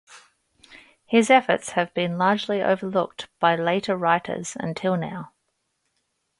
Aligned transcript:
His 1.05 1.29
efforts 1.29 1.73
have 1.73 1.93
been 1.93 2.17
largely 2.17 2.59
overlooked 2.59 3.27
by 3.39 3.55
later 3.55 3.95
writers 3.95 4.57
until 4.59 4.97
now. 4.97 5.31